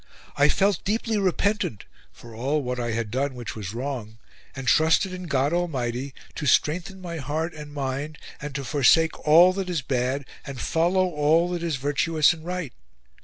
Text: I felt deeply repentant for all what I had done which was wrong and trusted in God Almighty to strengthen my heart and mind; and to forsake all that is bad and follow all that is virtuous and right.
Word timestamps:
I 0.35 0.49
felt 0.49 0.83
deeply 0.83 1.19
repentant 1.19 1.85
for 2.11 2.33
all 2.33 2.63
what 2.63 2.79
I 2.79 2.89
had 2.93 3.11
done 3.11 3.35
which 3.35 3.55
was 3.55 3.71
wrong 3.75 4.17
and 4.55 4.65
trusted 4.67 5.13
in 5.13 5.25
God 5.27 5.53
Almighty 5.53 6.15
to 6.33 6.47
strengthen 6.47 6.99
my 6.99 7.17
heart 7.17 7.53
and 7.53 7.71
mind; 7.71 8.17
and 8.41 8.55
to 8.55 8.63
forsake 8.65 9.19
all 9.27 9.53
that 9.53 9.69
is 9.69 9.83
bad 9.83 10.25
and 10.43 10.59
follow 10.59 11.07
all 11.07 11.51
that 11.51 11.61
is 11.61 11.75
virtuous 11.75 12.33
and 12.33 12.43
right. 12.43 12.73